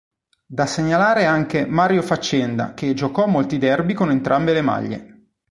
[0.47, 5.25] Da segnalare anche Mario Faccenda che giocò molti derby con entrambe le maglie.